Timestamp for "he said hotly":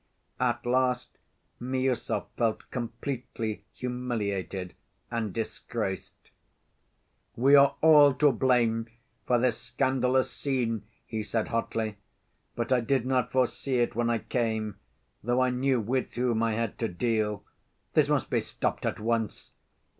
11.05-11.97